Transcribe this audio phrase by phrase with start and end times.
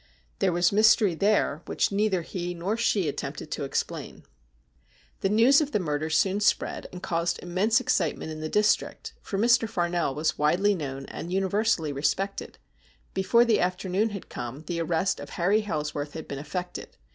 [0.39, 4.23] There was mystery there which neither he nor she attempted tc explain.
[5.19, 7.79] THE BELL OF DOOM 261 The news of the murder soon spread, and caused immense
[7.79, 9.69] excitement in the district, for Mr.
[9.69, 12.57] Farnell was widely known and universally respected.
[13.13, 16.97] Before the afternoon had come the arrest of Harry Hailsworth had been effected.